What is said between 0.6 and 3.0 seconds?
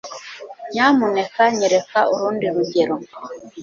Nyamuneka nyereka urundi rugero